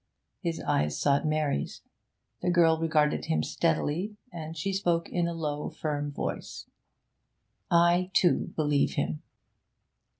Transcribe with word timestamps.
His 0.39 0.59
eyes 0.63 0.97
sought 0.99 1.27
Mary's. 1.27 1.83
The 2.41 2.49
girl 2.49 2.79
regarded 2.79 3.25
him 3.25 3.43
steadily, 3.43 4.17
and 4.33 4.57
she 4.57 4.73
spoke 4.73 5.07
in 5.09 5.27
a 5.27 5.33
low 5.35 5.69
firm 5.69 6.11
voice 6.11 6.65
'I, 7.69 8.09
too, 8.15 8.51
believe 8.55 8.93
him.' 8.93 9.21